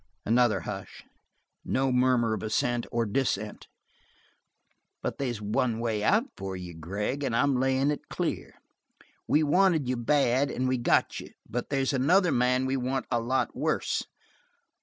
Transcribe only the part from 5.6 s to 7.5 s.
way out for you, Gregg, and